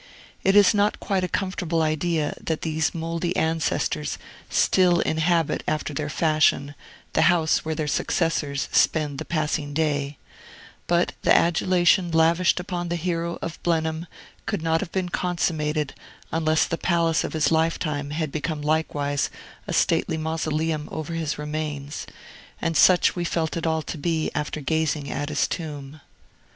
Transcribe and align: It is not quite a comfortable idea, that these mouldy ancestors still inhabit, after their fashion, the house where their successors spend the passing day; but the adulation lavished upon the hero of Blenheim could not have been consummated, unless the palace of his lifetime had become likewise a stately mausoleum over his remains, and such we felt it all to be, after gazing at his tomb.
It 0.43 0.55
is 0.55 0.73
not 0.73 0.99
quite 0.99 1.23
a 1.23 1.27
comfortable 1.27 1.83
idea, 1.83 2.33
that 2.41 2.63
these 2.63 2.95
mouldy 2.95 3.35
ancestors 3.35 4.17
still 4.49 4.99
inhabit, 5.01 5.61
after 5.67 5.93
their 5.93 6.09
fashion, 6.09 6.73
the 7.13 7.21
house 7.29 7.63
where 7.63 7.75
their 7.75 7.85
successors 7.87 8.67
spend 8.71 9.19
the 9.19 9.25
passing 9.25 9.75
day; 9.75 10.17
but 10.87 11.11
the 11.21 11.31
adulation 11.31 12.09
lavished 12.09 12.59
upon 12.59 12.89
the 12.89 12.95
hero 12.95 13.37
of 13.43 13.61
Blenheim 13.61 14.07
could 14.47 14.63
not 14.63 14.79
have 14.81 14.91
been 14.91 15.09
consummated, 15.09 15.93
unless 16.31 16.65
the 16.65 16.79
palace 16.79 17.23
of 17.23 17.33
his 17.33 17.51
lifetime 17.51 18.09
had 18.09 18.31
become 18.31 18.63
likewise 18.63 19.29
a 19.67 19.71
stately 19.73 20.17
mausoleum 20.17 20.89
over 20.91 21.13
his 21.13 21.37
remains, 21.37 22.07
and 22.59 22.75
such 22.75 23.15
we 23.15 23.23
felt 23.23 23.55
it 23.55 23.67
all 23.67 23.83
to 23.83 23.99
be, 23.99 24.31
after 24.33 24.61
gazing 24.61 25.11
at 25.11 25.29
his 25.29 25.47
tomb. 25.47 26.01